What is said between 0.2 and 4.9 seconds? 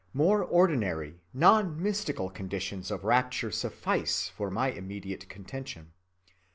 ordinary non‐mystical conditions of rapture suffice for my